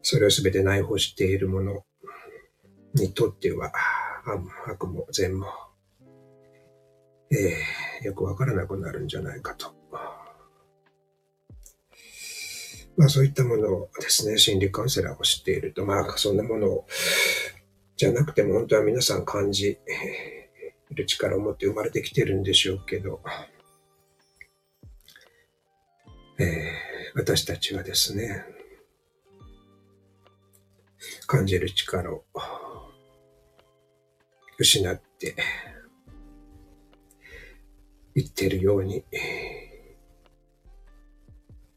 [0.00, 1.84] それをすべて内包しているもの
[2.94, 3.70] にとっては、
[4.66, 5.46] 悪も善も、
[7.30, 9.81] えー、よくわからなくなるんじゃないかと。
[12.96, 16.86] まあそういったものをですね、心理カウンセラーを知っていると、まあそんなものを、
[17.96, 19.78] じゃなくても本当は皆さん感じ
[20.90, 23.20] る力を持って生まれてきてるんでしょうけど、
[26.38, 28.44] えー、私たちはですね、
[31.26, 32.24] 感じる力を
[34.58, 35.36] 失って
[38.14, 39.04] いってるように、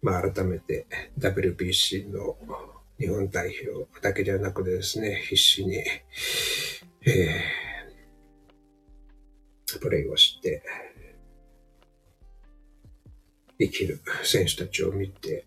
[0.06, 0.86] まあ、改めて
[1.18, 2.38] WBC の
[2.99, 10.62] 日本代表だけではなくてですね、必死に、えー、プレイをして、
[13.58, 15.43] 生きる選手たちを見て、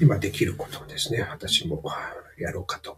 [0.00, 1.82] 今できることをですね、私も
[2.38, 2.96] やろうかと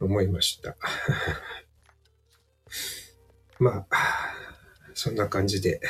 [0.00, 0.76] 思いました。
[3.58, 4.18] まあ、
[4.98, 5.80] そんな感じで、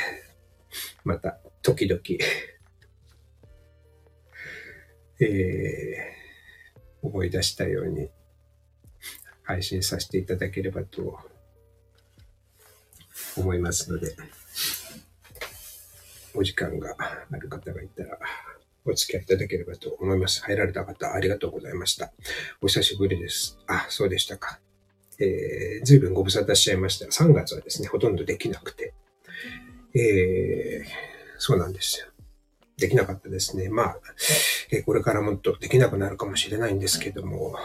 [1.02, 2.02] また、時々
[5.18, 8.10] えー、思い出したように
[9.44, 11.18] 配信させていただければと
[13.38, 14.14] 思いますので、
[16.34, 18.20] お時間がある方がいたら、
[18.84, 20.42] お付き合いいただければと思います。
[20.42, 22.12] 入られた方、ありがとうございました。
[22.60, 23.56] お久しぶりです。
[23.68, 24.60] あ、そうでしたか。
[25.18, 27.06] えー、随分ご無沙汰しちゃいました。
[27.06, 28.92] 3月はですね、ほとんどできなくて。
[29.94, 30.84] えー、
[31.38, 32.06] そうなんですよ。
[32.76, 33.68] できなかったですね。
[33.68, 34.00] まあ、
[34.70, 37.56] えー、これからもっとできなくなるかもしれないんですけども、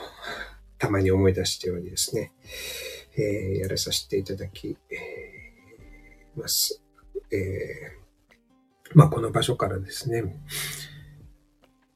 [0.78, 2.34] たまに思い出してようにですね、
[3.16, 6.82] えー、やらさせていただき、えー、ます。
[7.32, 7.98] え、
[8.94, 10.24] まあ、この場所からですね、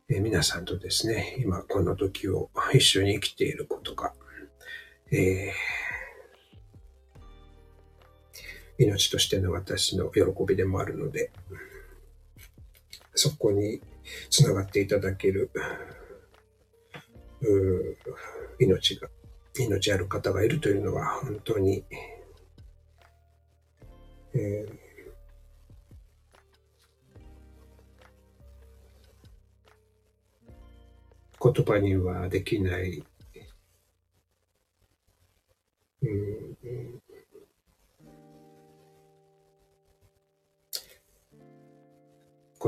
[0.10, 4.14] え、皆さんとですね、今この時を一緒に生きていることが、
[5.12, 5.87] えー、
[8.78, 11.32] 命としての私の喜びでもあるので、
[13.16, 13.82] そこに
[14.30, 15.50] つながっていただける、
[18.60, 19.10] 命が、
[19.60, 21.84] 命ある方がいるというのは本当に、
[24.34, 24.88] えー
[31.40, 33.04] 言葉にはできない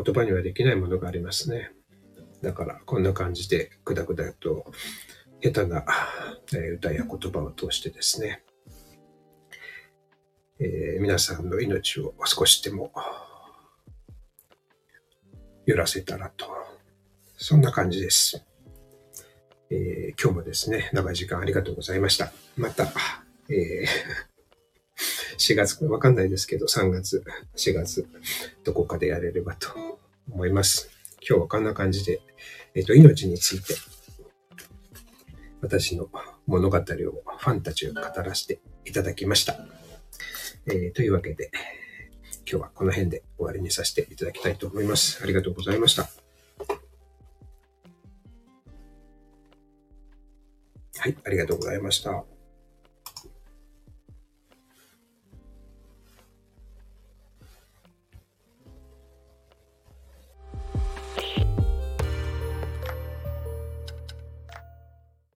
[0.10, 1.72] 言葉にはできないものがありますね。
[2.42, 4.66] だからこんな感じでくだくだと
[5.42, 5.86] 下手な、
[6.76, 8.44] 歌や言葉を通してですね、
[10.60, 12.92] えー、皆さんの命を少しでも
[15.66, 16.48] 揺らせたらと、
[17.38, 18.44] そんな感じです。
[19.70, 22.34] えー、今日もですね、長い時間ありがとうございました。
[22.58, 22.92] また、
[23.50, 24.29] えー、
[25.40, 27.24] 4月、わかんないですけど、3月、
[27.56, 28.06] 4月、
[28.66, 29.70] どこかでやれればと
[30.30, 30.90] 思います。
[31.28, 32.22] 今日はこんな感じで、
[32.76, 33.74] えっ、ー、と、命について、
[35.62, 36.10] 私の
[36.46, 39.58] 物語をファンたちを語らせていただきました。
[40.68, 41.52] えー、というわけで、
[42.50, 45.24] 今日はこの辺で終わりにさせていただきたいと思います。
[45.24, 46.10] ありがとうございました。
[50.98, 52.39] はい、ありがとうございました。